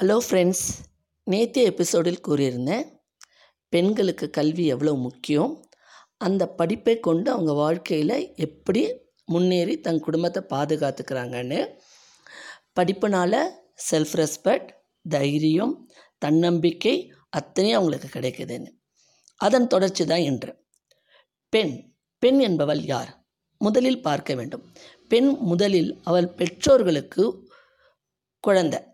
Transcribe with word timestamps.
Hello 0.00 0.16
friends 0.26 0.66
நேற்றைய 1.24 1.70
எபிசோடில் 1.70 2.20
கூறியிருந்தேன் 2.28 2.84
பெண்களுக்கு 3.68 4.30
கல்வி 4.30 4.66
எவ்வளோ 4.66 4.92
முக்கியம்? 4.94 5.64
அந்த 6.16 6.48
படிப்பை 6.48 7.00
கொண்டு 7.00 7.30
அவங்க 7.30 7.52
வாழ்க்கையில் 7.52 8.34
எப்படி 8.34 8.92
முன்னேறி 9.24 9.80
தன் 9.80 10.00
குடும்பத்தை 10.00 10.42
பாதுகாத்துக்கிறாங்கன்னு 10.48 11.74
படிப்புனால் 12.80 13.48
செல்ஃப் 13.90 14.14
ரெஸ்பெக்ட் 14.14 14.68
தைரியம் 15.08 15.90
தன்னம்பிக்கை 16.18 17.12
அத்தனையும் 17.28 17.80
அவங்களுக்கு 17.80 18.20
கிடைக்குதுன்னு. 18.20 18.70
அதன் 19.36 19.66
தொடர்ச்சி 19.66 20.06
தான் 20.06 20.26
இன்று. 20.30 20.54
பெண் 21.48 21.94
பெண் 22.18 22.38
என்பவள் 22.38 22.80
யார்? 22.80 23.26
முதலில் 23.58 24.02
பார்க்க 24.02 24.34
வேண்டும். 24.34 24.74
பெண் 25.08 25.26
முதலில் 25.26 26.00
அவள் 26.02 26.28
பெற்றோர்களுக்கு 26.28 27.50
குழந்தை. 28.40 28.87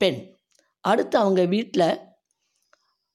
பெண். 0.00 0.36
அடுத்து 0.80 1.18
அவங்க 1.18 1.44
வீட்டில் 1.44 1.98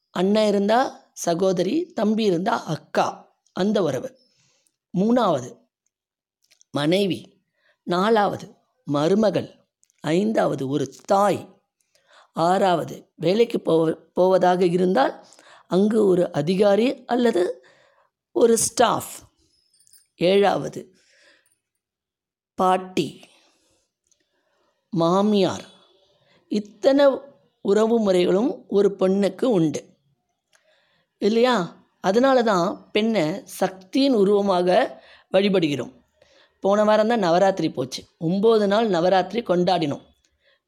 அண்ணன் 0.10 0.48
இருந்தால் 0.48 1.12
சகோதரி 1.14 1.86
தம்பி 1.86 2.24
இருந்தால் 2.24 2.66
அக்கா. 2.66 3.08
அந்த 3.52 3.84
உறவு. 3.84 4.10
மூணாவது 4.98 5.50
மனைவி. 6.72 7.44
நாலாவது 7.84 8.56
மருமகள். 8.84 9.50
ஐந்தாவது 10.00 10.68
ஒரு 10.68 10.86
தாய். 11.06 11.62
ஆறாவது 12.34 13.12
வேலைக்கு 13.16 13.58
போவ 13.66 13.94
போவதாக 14.14 14.66
இருந்தால் 14.66 15.14
அங்கு 15.68 16.06
ஒரு 16.06 16.32
அதிகாரி 16.32 17.06
அல்லது 17.06 17.44
ஒரு 18.32 18.58
ஸ்டாஃப். 18.58 19.14
ஏழாவது 20.16 20.82
பாட்டி. 22.56 23.08
மாமியார். 24.94 25.66
இத்தனை 26.52 27.06
உறவு 27.62 27.96
முறைகளும் 28.00 28.66
ஒரு 28.68 28.90
பெண்ணுக்கு 28.92 29.52
உண்டு. 29.52 29.82
இல்லையா? 31.18 31.56
அதனால 32.00 32.44
தான் 32.44 32.90
பெண்ணை 32.92 33.24
சக்தியின் 33.46 34.14
உருவமாக 34.14 34.98
வழிபடுகிறோம். 35.34 35.94
போன 36.64 36.84
வாரம் 36.84 37.08
தான் 37.08 37.24
நவராத்திரி 37.24 37.70
போச்சு. 37.70 38.02
ஒம்பது 38.20 38.68
நாள் 38.68 38.88
நவராத்திரி 38.90 39.42
கொண்டாடினோம். 39.42 40.02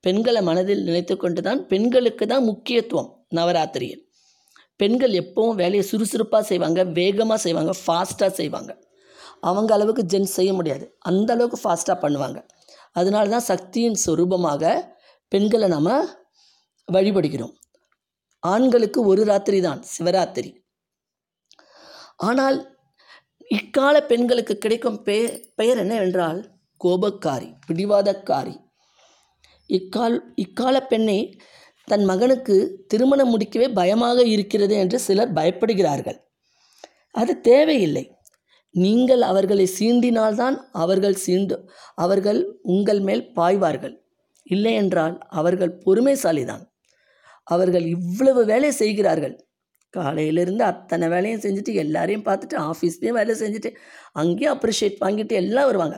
பெண்களை 0.03 0.41
மனதில் 0.41 0.83
நினைத்து 0.83 1.17
கொண்டு 1.17 1.41
தான் 1.41 1.67
பெண்களுக்கு 1.67 2.25
தான் 2.27 2.43
முக்கியத்துவம் 2.43 3.09
நவராத்திரியில். 3.35 4.03
பெண்கள் 4.75 5.11
எப்போவும் 5.11 5.55
வேலையை 5.55 5.83
சுறுசுறுப்பாக 5.83 6.43
செய்வாங்க 6.47 6.83
வேகமாக 6.83 7.39
செய்வாங்க 7.45 7.73
ஃபாஸ்ட்டாக 7.85 8.31
செய்வாங்க. 8.33 8.71
அவங்க 9.39 9.73
அளவுக்கு 9.73 10.03
ஜென்ஸ் 10.03 10.37
செய்ய 10.39 10.53
முடியாது. 10.53 10.85
அந்த 10.99 11.33
அளவுக்கு 11.33 11.59
ஃபாஸ்ட்டாக 11.63 11.97
பண்ணுவாங்க. 12.01 12.39
அதனால 12.91 13.29
தான் 13.29 13.47
சக்தியின் 13.51 13.97
சொரூபமாக 14.05 14.63
பெண்களை 15.31 15.67
நாம் 15.67 15.93
வழிபடுகிறோம். 16.87 17.53
ஆண்களுக்கு 18.39 19.05
ஒரு 19.05 19.23
ராத்திரி 19.23 19.61
தான் 19.61 19.83
சிவராத்திரி. 19.97 20.51
ஆனால் 22.17 22.57
இக்கால 23.51 24.05
பெண்களுக்கு 24.05 24.57
கிடைக்கும் 24.57 25.03
பெ 25.05 25.43
பெயர் 25.55 25.77
என்னவென்றால் 25.77 26.39
கோபக்காரி 26.81 27.49
பிடிவாதக்காரி. 27.67 28.55
இக்கால் 29.69 30.35
இக்கால 30.35 30.87
பெண்ணை 30.87 31.39
தன் 31.87 32.05
மகனுக்கு 32.05 32.85
திருமணம் 32.87 33.31
முடிக்கவே 33.33 33.73
பயமாக 33.73 34.23
இருக்கிறது 34.25 34.75
என்று 34.75 34.99
சிலர் 34.99 35.33
பயப்படுகிறார்கள். 35.33 36.19
அது 37.11 37.41
தேவையில்லை. 37.41 38.05
நீங்கள் 38.75 39.21
அவர்களை 39.21 39.69
சீண்டினால்தான் 39.79 40.57
அவர்கள் 40.71 41.17
சீண்டு 41.25 41.55
அவர்கள் 41.95 42.59
உங்கள் 42.61 42.99
மேல் 42.99 43.33
பாய்வார்கள். 43.33 44.00
இல்லை 44.53 44.73
என்றால் 44.81 45.15
அவர்கள் 45.39 45.73
பொறுமைசாலிதான். 45.85 46.63
அவர்கள் 47.47 47.85
இவ்வளவு 47.95 48.41
வேலை 48.51 48.69
செய்கிறார்கள். 48.81 49.35
காலையிலேருந்து 49.93 50.63
அத்தனை 50.71 51.05
வேலையும் 51.13 51.43
செஞ்சுட்டு 51.45 51.71
எல்லாரையும் 51.83 52.25
பார்த்துட்டு 52.27 52.57
ஆஃபீஸ்லேயும் 52.69 53.17
வேலை 53.19 53.33
செஞ்சுட்டு 53.41 53.69
அங்கேயும் 54.21 54.53
அப்ரிஷியேட் 54.55 55.01
வாங்கிட்டு 55.05 55.35
எல்லாம் 55.41 55.69
வருவாங்க. 55.69 55.97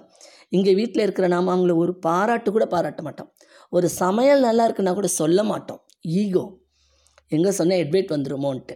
இங்கே 0.55 0.71
வீட்டில் 0.79 1.03
இருக்கிற 1.05 1.27
நாம் 1.33 1.51
அவங்கள 1.53 1.75
ஒரு 1.83 1.93
பாராட்டு 2.07 2.49
கூட 2.55 2.65
பாராட்ட 2.73 3.01
மாட்டோம். 3.07 3.29
ஒரு 3.75 3.87
சமையல் 4.01 4.45
நல்லா 4.47 4.65
இருக்குன்னா 4.67 4.93
கூட 4.99 5.09
சொல்ல 5.21 5.43
மாட்டோம். 5.51 5.81
ஈகோ 6.21 6.45
எங்கே 7.35 7.51
சொன்னால் 7.59 7.81
எட்வைட் 7.83 8.13
வந்துடுமோன்ட்டு 8.15 8.75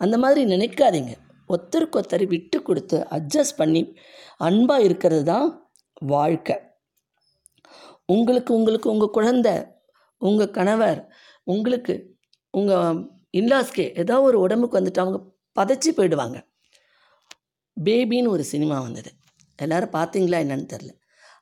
அந்த 0.00 0.16
மாதிரி 0.22 0.40
நினைக்காதீங்க. 0.54 1.12
ஒத்தருக்கு 1.48 1.98
ஒருத்தர் 1.98 2.24
விட்டு 2.34 2.58
கொடுத்து 2.68 2.96
அட்ஜஸ்ட் 3.16 3.58
பண்ணி 3.60 3.82
அன்பாக 4.48 4.86
இருக்கிறது 4.88 5.24
தான் 5.32 5.48
வாழ்க்கை. 6.14 6.56
உங்களுக்கு 8.08 8.54
உங்களுக்கு 8.54 8.88
உங்கள் 8.90 9.14
குழந்த 9.14 9.48
உங்கள் 10.22 10.50
கணவர் 10.50 11.00
உங்களுக்கு 11.46 11.94
உங்கள் 12.54 12.98
இன்லாஸ்க்கே 13.32 13.86
ஏதோ 13.98 14.16
ஒரு 14.20 14.38
உடம்புக்கு 14.40 14.78
வந்துட்டு 14.80 15.02
அவங்க 15.04 15.18
பதைச்சி 15.56 15.90
போயிடுவாங்க. 15.96 16.36
பேபின்னு 17.76 18.28
ஒரு 18.28 18.44
சினிமா 18.44 18.80
வந்தது. 18.80 19.10
எல்லோரும் 19.58 19.92
பார்த்தீங்களா 19.92 20.38
என்னன்னு 20.44 20.68
தெரில 20.72 20.92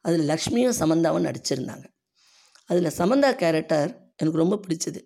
அதில் 0.01 0.29
லக்ஷ்மியும் 0.29 0.79
சமந்தாவும் 0.79 1.27
நடிச்சிருந்தாங்க. 1.29 1.85
அதில் 2.65 2.97
சமந்தா 2.99 3.31
கேரக்டர் 3.35 3.91
எனக்கு 4.17 4.39
ரொம்ப 4.39 4.57
பிடிச்சது. 4.57 5.01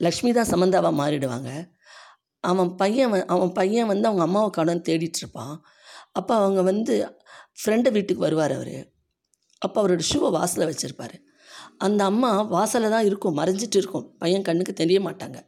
லக்ஷ்மி 0.00 0.32
தான் 0.32 0.50
சமந்தாவாக 0.50 0.94
மாறிடுவாங்க. 1.00 1.50
அவன் 2.44 2.70
பையன் 2.74 3.26
அவன் 3.26 3.52
பையன் 3.52 3.86
வந்து 3.86 4.08
அவங்க 4.08 4.22
அம்மாவை 4.22 4.50
கடன் 4.50 4.86
தேடிட்டுருப்பான் 4.88 5.56
அப்போ 6.12 6.34
அவங்க 6.34 6.62
வந்து 6.62 6.94
ஃப்ரெண்டு 7.60 7.88
வீட்டுக்கு 7.92 8.22
வருவார் 8.22 8.52
அவர். 8.52 8.76
அப்போ 9.64 9.78
அவரோட 9.82 10.02
ஷூவை 10.10 10.28
வாசலில் 10.38 10.70
வச்சுருப்பார். 10.70 11.16
அந்த 11.86 12.00
அம்மா 12.10 12.30
வாசலில் 12.56 12.94
தான் 12.96 13.06
இருக்கும் 13.08 13.38
மறைஞ்சிட்டு 13.40 13.78
இருக்கும். 13.80 14.06
பையன் 14.22 14.46
கண்ணுக்கு 14.48 14.74
தெரிய 14.82 14.98
மாட்டாங்க 15.06 15.38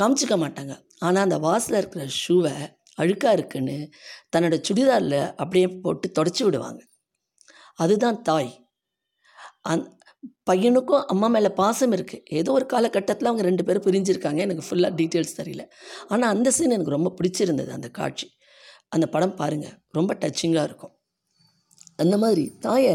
காமிச்சிக்க 0.00 0.36
மாட்டாங்க. 0.44 0.74
ஆனால் 1.06 1.24
அந்த 1.26 1.36
வாசலில் 1.48 1.80
இருக்கிற 1.80 2.04
ஷூவை 2.22 2.54
அழுக்காக 3.02 3.36
இருக்குன்னு 3.38 3.76
தன்னோட 4.32 4.56
சுடிதாரில் 4.66 5.20
அப்படியே 5.42 5.66
போட்டு 5.84 6.06
தொடச்சி 6.18 6.42
விடுவாங்க. 6.44 6.80
அதுதான் 7.82 8.18
தாய். 8.28 8.50
அந் 9.70 9.84
பையனுக்கும் 10.48 11.04
அம்மா 11.12 11.28
மேலே 11.34 11.50
பாசம் 11.60 11.94
இருக்குது 11.96 12.24
ஏதோ 12.40 12.50
ஒரு 12.58 12.66
காலகட்டத்தில் 12.72 13.28
அவங்க 13.30 13.44
ரெண்டு 13.48 13.64
பேரும் 13.66 13.86
பிரிஞ்சிருக்காங்க 13.86 14.40
எனக்கு 14.46 14.64
ஃபுல்லாக 14.66 14.92
டீட்டெயில்ஸ் 15.00 15.38
தெரியல. 15.40 15.62
ஆனால் 16.12 16.30
அந்த 16.34 16.48
சீன் 16.56 16.76
எனக்கு 16.76 16.96
ரொம்ப 16.96 17.12
பிடிச்சிருந்தது 17.18 17.70
அந்த 17.78 17.88
காட்சி. 17.98 18.28
அந்த 18.94 19.06
படம் 19.14 19.36
பாருங்கள் 19.40 19.76
ரொம்ப 19.98 20.12
டச்சிங்காக 20.22 20.68
இருக்கும். 20.70 20.94
அந்த 22.02 22.14
மாதிரி 22.22 22.44
தாயை 22.66 22.94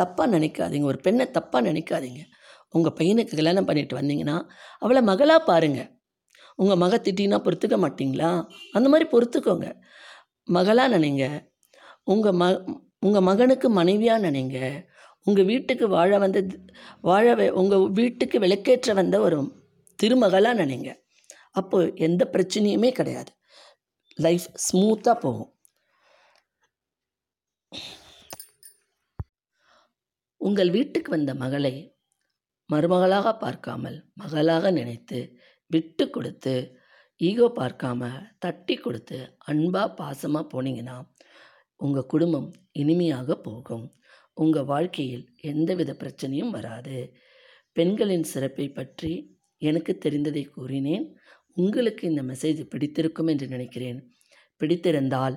தப்பாக 0.00 0.32
நினைக்காதீங்க. 0.34 0.82
ஒரு 0.82 0.98
பெண்ணை 1.00 1.26
தப்பாக 1.26 1.66
நினைக்காதீங்க. 1.68 2.22
உங்கள் 2.70 2.92
பையனுக்கு 2.92 3.34
கல்யாணம் 3.34 3.64
பண்ணிட்டு 3.64 3.98
வந்தீங்கன்னா 4.00 4.36
அவளை 4.78 5.02
மகளாக 5.02 5.44
பாருங்கள் 5.44 5.90
உங்கள் 6.56 6.76
மக 6.76 6.96
திட்டினா 6.96 7.36
பொறுத்துக்க 7.44 7.76
மாட்டிங்களா? 7.84 8.30
அந்த 8.72 8.88
மாதிரி 8.88 9.08
பொறுத்துக்கோங்க. 9.12 9.76
மகளாக 10.44 10.98
நினைங்க. 10.98 11.24
உங்கள் 12.04 12.32
ம 12.32 12.44
உங்கள் 13.00 13.22
மகனுக்கு 13.22 13.70
மனைவியாக 13.70 14.30
நினைங்க. 14.30 14.86
உங்கள் 15.24 15.44
வீட்டுக்கு 15.44 15.88
வாழ 15.88 16.18
வந்த 16.18 16.46
வாழ 17.00 17.52
உங்கள் 17.52 17.90
வீட்டுக்கு 17.90 18.38
விளக்கேற்ற 18.38 18.94
வந்த 18.94 19.20
ஒரு 19.20 19.38
திருமகளாக 20.02 20.64
நினைங்க. 20.64 20.90
அப்போது 21.52 21.92
எந்த 21.96 22.28
பிரச்சனையுமே 22.32 22.90
கிடையாது. 22.90 23.32
லைஃப் 24.14 24.46
ஸ்மூத்தாக 24.64 25.20
போகும். 25.20 25.54
உங்கள் 30.42 30.70
வீட்டுக்கு 30.70 31.10
வந்த 31.10 31.32
மகளை 31.34 31.74
மருமகளாக 32.70 33.28
பார்க்காமல் 33.38 33.98
மகளாக 34.14 34.70
நினைத்து 34.70 35.18
விட்டு 35.70 36.04
கொடுத்து 36.10 36.54
ஈகோ 37.20 37.46
பார்க்காம 37.58 38.02
தட்டி 38.38 38.74
கொடுத்து 38.76 39.18
அன்பாக 39.50 39.88
பாசமாக 40.00 40.44
போனீங்கன்னா 40.52 40.96
உங்கள் 41.80 42.10
குடும்பம் 42.12 42.48
இனிமையாக 42.72 43.36
போகும். 43.36 43.84
உங்கள் 44.36 44.64
வாழ்க்கையில் 44.64 45.24
எந்தவித 45.50 45.90
பிரச்சனையும் 45.92 46.50
வராது. 46.50 46.98
பெண்களின் 47.76 48.26
சிறப்பை 48.32 48.66
பற்றி 48.68 49.12
எனக்கு 49.62 49.92
தெரிந்ததை 50.04 50.44
கூறினேன். 50.50 51.06
உங்களுக்கு 51.56 52.02
இந்த 52.10 52.22
மெசேஜ் 52.22 52.62
பிடித்திருக்கும் 52.64 53.30
என்று 53.32 53.46
நினைக்கிறேன். 53.46 53.98
பிடித்திருந்தால் 54.60 55.36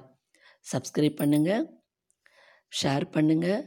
சப்ஸ்கிரைப் 0.66 1.20
பண்ணுங்கள் 1.22 1.66
ஷேர் 2.72 3.06
பண்ணுங்கள் 3.16 3.64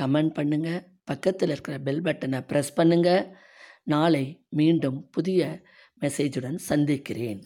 கமெண்ட் 0.00 0.34
பண்ணுங்கள் 0.38 0.84
பக்கத்தில் 1.04 1.52
இருக்கிற 1.54 1.76
பெல் 1.86 2.02
பட்டனை 2.02 2.40
ப்ரெஸ் 2.50 2.72
பண்ணுங்கள் 2.76 3.28
நாளை 3.84 4.24
மீண்டும் 4.48 4.98
புதிய 5.10 5.42
மெசேஜுடன் 6.02 6.58
சந்திக்கிறேன். 6.70 7.40